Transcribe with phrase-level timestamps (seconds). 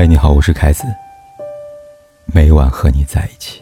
[0.00, 0.84] 嗨，你好，我是凯子。
[2.24, 3.60] 每晚和你在一起。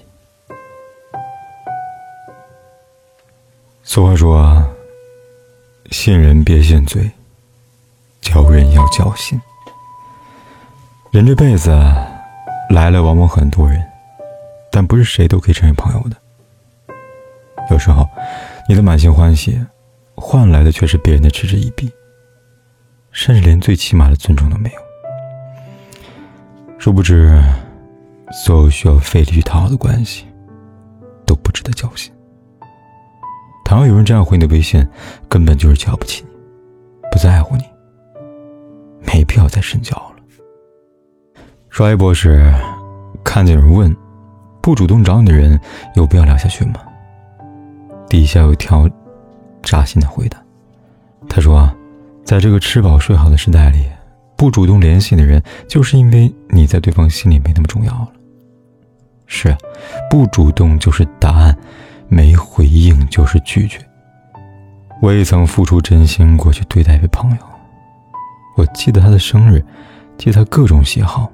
[3.82, 4.64] 俗话说
[5.90, 7.10] ：“信人别信嘴，
[8.20, 9.36] 交人要交心。”
[11.10, 11.70] 人这辈子
[12.70, 13.84] 来了往往很多人，
[14.70, 16.16] 但不是谁都可以成为朋友的。
[17.68, 18.08] 有时候，
[18.68, 19.60] 你的满心欢喜，
[20.14, 21.90] 换来的却是别人的嗤之以鼻，
[23.10, 24.87] 甚至连最起码的尊重都没有。
[26.88, 27.38] 殊不知，
[28.32, 30.24] 所有需要费力去讨好的关系，
[31.26, 32.10] 都不值得交心。
[33.62, 34.88] 倘若有人这样回你的微信，
[35.28, 36.30] 根本就是瞧不起你，
[37.12, 37.64] 不在乎你，
[39.06, 40.16] 没必要再深交了。
[41.68, 42.50] 刷微博时，
[43.22, 43.94] 看见有人问
[44.62, 45.60] ：“不主动找你的人，
[45.94, 46.76] 有必要聊下去吗？”
[48.08, 48.88] 底下有条
[49.62, 50.42] 扎心的回答，
[51.28, 51.70] 他说
[52.24, 53.84] ：“在这个吃饱睡好的时代里。”
[54.38, 58.08] 不主动联系的人，就是因为你在对方心里没那么重要了。
[59.26, 59.54] 是，
[60.08, 61.54] 不主动就是答案，
[62.08, 63.78] 没回应就是拒绝。
[65.02, 67.36] 我也曾付出真心过去对待一位朋友，
[68.56, 69.62] 我记得他的生日，
[70.16, 71.28] 记他各种喜好，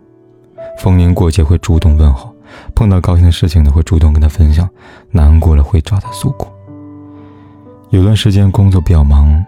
[0.79, 2.35] 逢年过节会主动问候，
[2.75, 4.69] 碰到高兴的事情呢会主动跟他分享，
[5.11, 6.49] 难过了会找他诉苦。
[7.91, 9.45] 有段时间工作比较忙，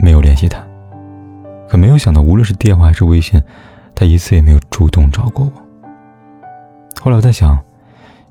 [0.00, 0.64] 没有联系他。
[1.72, 3.42] 可没有想到，无论是电话还是微信，
[3.94, 5.52] 他一次也没有主动找过我。
[7.00, 7.58] 后来我在想，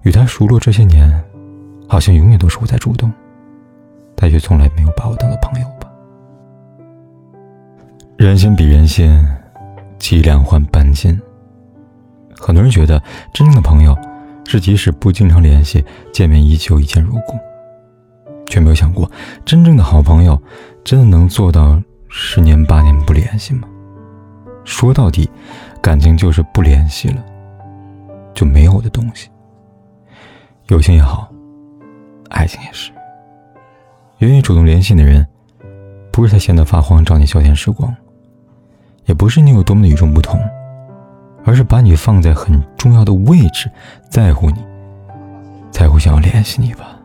[0.03, 1.11] 与他熟络这些年，
[1.87, 3.11] 好像永远都是我在主动，
[4.15, 5.89] 他却从来没有把我当做朋友吧。
[8.15, 9.27] 人心比人心，
[9.97, 11.19] 几两换半斤。
[12.39, 13.01] 很多人觉得，
[13.33, 13.97] 真正的朋友
[14.45, 15.83] 是即使不经常联系，
[16.13, 17.39] 见面依旧一见如故，
[18.45, 19.09] 却没有想过，
[19.43, 20.39] 真正的好朋友
[20.83, 21.81] 真的能做到。
[22.13, 23.65] 十年八年不联系吗？
[24.65, 25.29] 说到底，
[25.81, 27.23] 感情就是不联系了，
[28.33, 29.29] 就没有的东西。
[30.67, 31.31] 友情也好，
[32.29, 32.91] 爱情也是。
[34.17, 35.25] 愿意主动联系的人，
[36.11, 37.95] 不是他闲得发慌找你消遣时光，
[39.05, 40.37] 也不是你有多么的与众不同，
[41.45, 43.71] 而是把你放在很重要的位置，
[44.09, 44.61] 在乎你，
[45.71, 46.99] 才会想要联系你吧。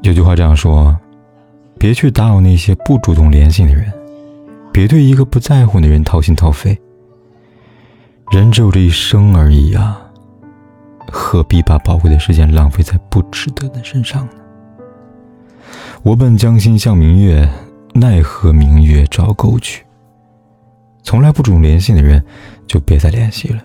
[0.00, 0.98] 有句话这样说。
[1.82, 3.92] 别去打扰那些不主动联系的人，
[4.72, 6.80] 别对一个不在乎的人掏心掏肺。
[8.30, 10.00] 人只有这一生而已啊，
[11.08, 14.32] 何必把宝贵的时间浪费在不值得的身上呢？
[16.04, 17.50] 我本将心向明月，
[17.94, 19.84] 奈何明月照沟渠。
[21.02, 22.24] 从来不主动联系的人，
[22.68, 23.60] 就别再联系了。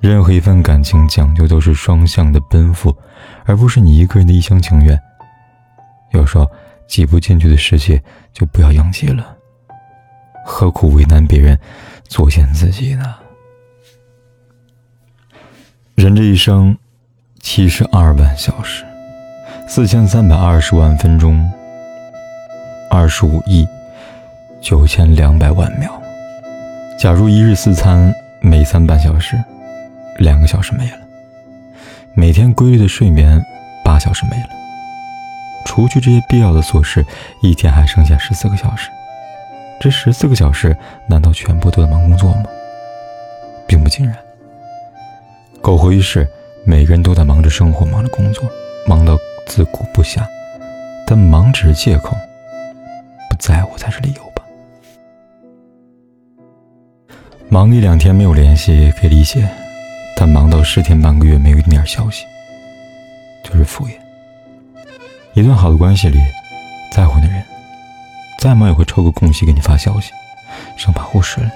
[0.00, 2.96] 任何一份感情讲究都是双向的奔赴，
[3.44, 4.98] 而不是你一个人的一厢情愿。
[6.12, 6.50] 有时候。
[6.86, 8.02] 挤不进去的世界，
[8.32, 9.36] 就不要硬挤了。
[10.44, 11.58] 何苦为难别人，
[12.08, 13.16] 作践自己呢？
[15.96, 16.76] 人这一生，
[17.40, 18.84] 七十二万小时，
[19.66, 21.50] 四千三百二十万分钟，
[22.90, 23.66] 二十五亿
[24.60, 26.00] 九千两百万秒。
[26.98, 29.36] 假如一日四餐每餐半小时，
[30.18, 30.98] 两个小时没了；
[32.14, 33.44] 每天规律的睡眠
[33.84, 34.48] 八小时没了。
[35.66, 37.04] 除去这些必要的琐事，
[37.42, 38.88] 一天还剩下十四个小时。
[39.78, 40.74] 这十四个小时，
[41.06, 42.44] 难道全部都在忙工作吗？
[43.66, 44.16] 并不尽然。
[45.60, 46.26] 苟活于世，
[46.64, 48.48] 每个人都在忙着生活，忙着工作，
[48.86, 50.26] 忙到自顾不暇。
[51.06, 52.16] 但忙只是借口，
[53.28, 54.42] 不在乎才是理由吧。
[57.48, 59.46] 忙一两天没有联系可以理解，
[60.16, 62.24] 但忙到十天半个月没有一点消息，
[63.44, 63.92] 就是敷衍。
[65.36, 66.18] 一段好的关系里，
[66.90, 67.44] 在乎的人，
[68.38, 70.10] 再忙也会抽个空隙给你发消息，
[70.78, 71.50] 生怕忽视了；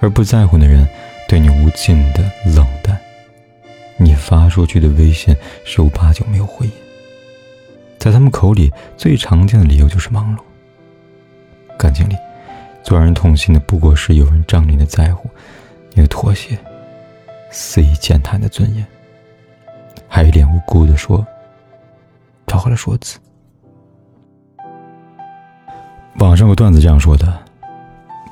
[0.00, 0.88] 而不在乎的人，
[1.28, 2.98] 对你无尽的冷淡，
[3.98, 6.72] 你发出去的微信十有八九没有回应。
[7.98, 10.40] 在他们口里，最常见的理由就是忙碌。
[11.76, 12.16] 感情里，
[12.82, 15.28] 最让人痛心的不过是有人仗你的在乎，
[15.92, 16.56] 你的妥协，
[17.50, 18.86] 肆意践踏你的尊严，
[20.08, 21.22] 还一脸无辜的说。
[22.46, 23.18] 找回了说辞。
[26.18, 27.42] 网上有段子这样说的：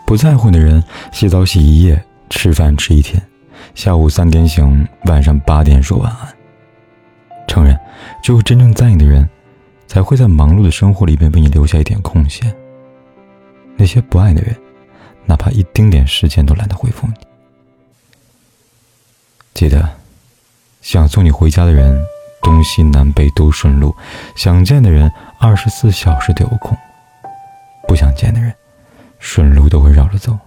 [0.06, 0.82] 不在乎的人，
[1.12, 3.22] 洗澡洗一夜，吃饭吃一天，
[3.75, 6.34] 下午三点醒，晚上八点说晚安。
[7.46, 7.78] 承认，
[8.22, 9.28] 只有真正在意的人，
[9.87, 12.55] 才会在忙碌的生活里边为你留下一点空闲。
[13.76, 14.56] 那些不爱的人，
[15.26, 17.14] 哪怕一丁点时间都懒得回复你。
[19.52, 19.88] 记得，
[20.81, 22.02] 想送你回家的人。
[22.44, 23.96] 东西南北都顺路，
[24.37, 25.11] 想见的人
[25.41, 26.76] 二十四小时都有空；
[27.88, 28.55] 不想见的人，
[29.19, 30.38] 顺路都会绕着走。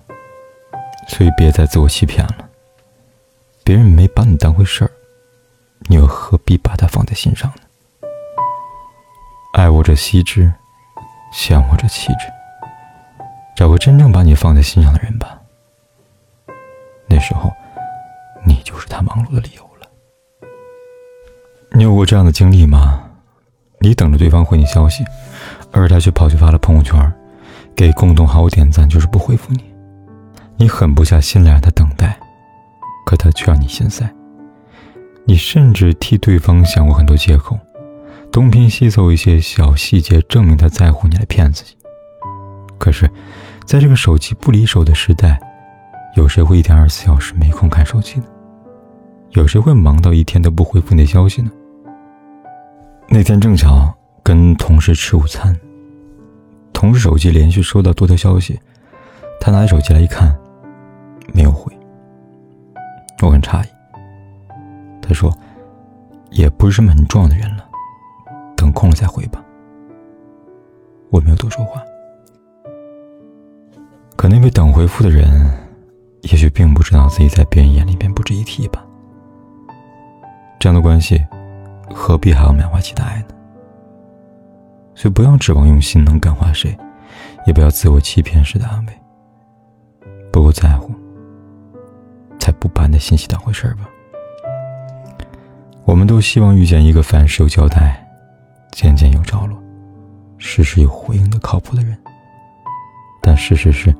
[1.09, 2.49] 所以别再自我欺骗了。
[3.63, 4.91] 别人没把你当回事儿，
[5.87, 7.61] 你又何必把它放在心上呢？
[9.53, 10.53] 爱我者惜之，
[11.33, 12.27] 嫌我者弃之。
[13.55, 15.39] 找个真正把你放在心上的人吧。
[17.07, 17.51] 那时候，
[18.45, 19.56] 你就是他忙碌的理由。
[21.77, 22.99] 你有过这样的经历吗？
[23.81, 25.05] 你等着对方回你消息，
[25.71, 27.13] 而他却跑去发了朋友圈，
[27.75, 29.63] 给共同好友点赞，就是不回复你。
[30.55, 32.17] 你狠不下心来让他等待，
[33.05, 34.11] 可他却让你心塞。
[35.25, 37.55] 你甚至替对方想过很多借口，
[38.31, 41.77] 东拼西凑一些小细节证明他在乎你来骗自己。
[42.79, 43.07] 可是，
[43.65, 45.39] 在这个手机不离手的时代，
[46.15, 48.25] 有谁会一天二十四小时没空看手机呢？
[49.33, 51.51] 有谁会忙到一天都不回复你的消息呢？
[53.09, 55.57] 那天正巧跟同事吃午餐，
[56.73, 58.59] 同事手机连续收到多条消息，
[59.39, 60.37] 他拿起手机来一看。
[61.33, 61.71] 没有回，
[63.21, 63.67] 我很诧异。
[65.01, 65.33] 他说
[66.31, 67.65] ：“也不是什么很重要的人了，
[68.55, 69.43] 等空了再回吧。”
[71.11, 71.81] 我没有多说话。
[74.15, 75.27] 可那位等回复的人，
[76.21, 78.85] 也许并不知道自己在别人眼里边不值一提吧。
[80.59, 81.23] 这样的关系，
[81.93, 83.35] 何必还要满怀期待呢？
[84.95, 86.77] 所以不要指望用心能感化谁，
[87.45, 88.93] 也不要自我欺骗式的安慰。
[90.31, 90.91] 不够在乎。
[92.39, 93.89] 才不把你的信息当回事儿吧。
[95.83, 98.07] 我们都希望遇见一个凡事有交代、
[98.71, 99.61] 件件有着落、
[100.37, 101.97] 事事有回应的靠谱的人。
[103.21, 103.93] 但事实是，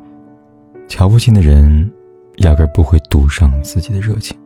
[0.87, 1.91] 瞧不起的人
[2.37, 4.37] 压根不会赌上自己的热情。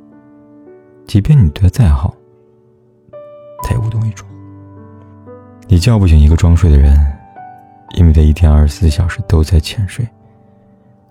[1.06, 2.16] 即便你对他再好，
[3.64, 4.28] 他也无动于衷。
[5.68, 6.96] 你叫不醒一个装睡的人，
[7.96, 10.08] 因为他一天二十四小时都在浅睡。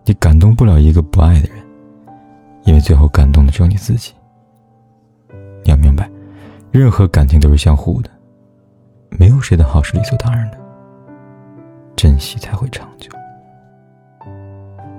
[0.05, 1.59] 你感动不了一个不爱的人。
[2.65, 4.13] 因为最后感动的只有你自己。
[5.65, 6.09] 你要明白，
[6.71, 8.11] 任何感情都是相互的，
[9.19, 10.59] 没有谁的好是理所当然的。
[11.97, 13.11] 珍惜才会长久。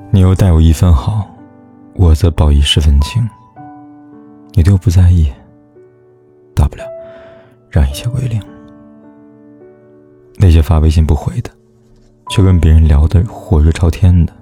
[0.10, 1.30] 你又待我一分好，
[1.94, 3.26] 我则报以十分情。
[4.54, 5.32] 你对我不在意，
[7.72, 8.40] 让一切归零。
[10.36, 11.50] 那些发微信不回的，
[12.30, 14.34] 却跟别人聊得火热朝天的，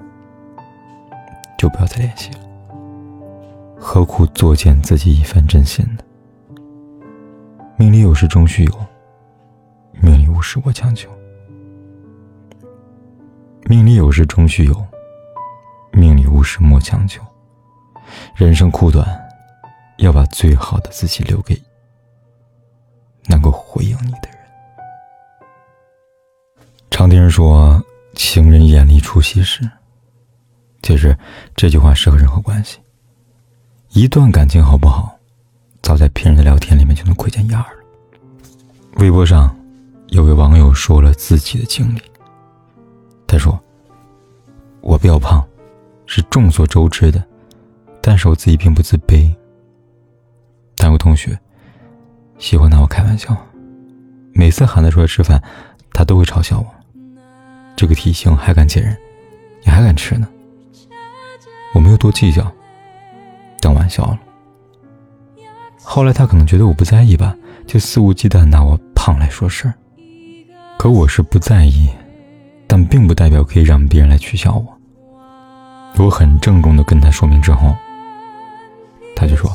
[1.57, 2.39] 就不要再联系了。
[3.77, 6.03] 何苦作践自己一番真心呢？
[7.77, 8.71] 命里有时终须有，
[10.01, 11.09] 命里无时我强求。
[13.65, 14.85] 命里有时终须有，
[15.91, 17.21] 命里无时莫强求。
[18.35, 19.07] 人生苦短，
[19.97, 21.55] 要把最好的自己留给
[23.29, 24.39] 能够回应你的人。
[26.89, 27.81] 常听人说
[28.15, 29.61] “情人眼里出西施”，
[30.83, 31.17] 其实
[31.55, 32.79] 这句话适合任何关系。
[33.91, 35.15] 一段感情好不好，
[35.81, 37.79] 早在骗人的聊天里面就能窥见一二了。
[38.95, 39.55] 微博上
[40.07, 42.01] 有位网友说了自己的经历，
[43.25, 43.57] 他说
[44.81, 45.47] ：“我比较胖，
[46.05, 47.23] 是众所周知的，
[48.01, 49.33] 但是我自己并不自卑。
[50.75, 51.39] 但有同学
[52.39, 53.35] 喜欢拿我开玩笑，
[54.33, 55.43] 每次喊他出来吃饭，
[55.91, 56.65] 他都会嘲笑我：
[57.75, 58.97] 这个体型还敢见人，
[59.63, 60.27] 你还敢吃呢？
[61.75, 62.49] 我没有多计较。”
[63.59, 64.17] 当玩笑了。
[65.83, 67.35] 后来他可能觉得我不在意吧，
[67.67, 69.73] 就肆无忌惮拿我胖来说事儿。
[70.77, 71.89] 可我是不在意，
[72.67, 74.65] 但并不代表可以让别人来取笑我。
[75.97, 77.75] 我很郑重的跟他说明之后，
[79.13, 79.51] 他就说：“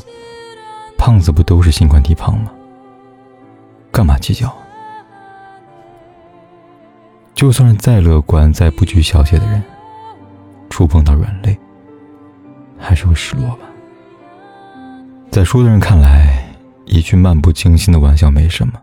[0.99, 2.51] 胖子不都是心宽体胖吗？
[3.95, 4.53] 干嘛计较？
[7.33, 9.63] 就算是再乐观、再不拘小节的人，
[10.69, 11.57] 触碰到软肋，
[12.77, 13.59] 还是会失落吧。”
[15.31, 16.45] 在说的人看来，
[16.83, 18.73] 一句漫不经心的玩笑没什么，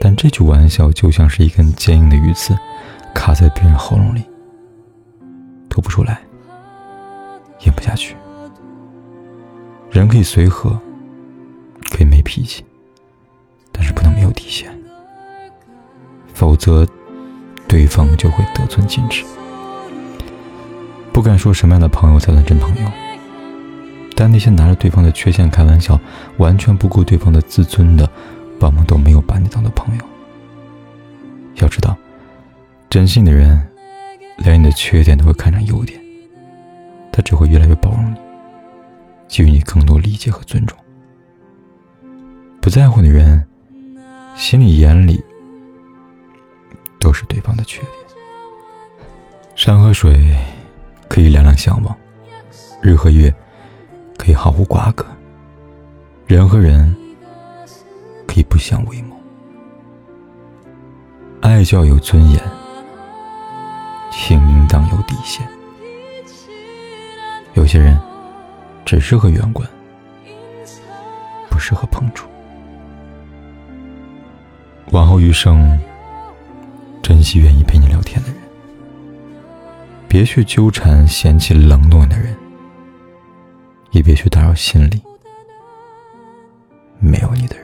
[0.00, 2.56] 但这句玩笑就像是一根坚硬的鱼刺，
[3.14, 4.24] 卡在别人喉咙里，
[5.68, 6.22] 吐不出来，
[7.60, 8.16] 咽不下去。
[9.90, 10.80] 人可以随和，
[11.90, 12.64] 可以没脾气，
[14.34, 14.70] 底线，
[16.34, 16.86] 否则
[17.66, 19.24] 对方就会得寸进尺。
[21.12, 22.90] 不敢说什么样的朋友才算真朋友。
[24.16, 25.98] 但那些拿着对方的缺陷开玩笑、
[26.36, 28.08] 完全不顾对方的自尊的，
[28.60, 30.04] 往往都没有把你当做朋友。
[31.56, 31.96] 要知道，
[32.88, 33.60] 真心的人，
[34.38, 36.00] 连你的缺点都会看成优点，
[37.10, 38.16] 他只会越来越包容你，
[39.28, 40.78] 给予你更多理解和尊重。
[42.60, 43.44] 不在乎的人，
[44.36, 45.24] 心里眼里
[46.98, 47.92] 都是对方的缺点。
[49.54, 50.36] 山和水
[51.08, 51.96] 可以两两相望。
[52.82, 53.32] 日和月
[54.18, 55.06] 可以毫无瓜葛，
[56.26, 56.94] 人和人
[58.26, 59.16] 可以不相为谋。
[61.40, 62.42] 爱就要有尊严，
[64.10, 65.46] 情应当有底线。
[67.54, 67.98] 有些人
[68.84, 69.66] 只适合远观，
[71.48, 72.28] 不适合碰触。
[74.94, 75.76] 往后余生，
[77.02, 78.38] 珍惜愿意陪你聊天的人，
[80.06, 82.32] 别去纠缠嫌弃冷暖的人，
[83.90, 85.02] 也别去打扰心里
[87.00, 87.63] 没有你的人。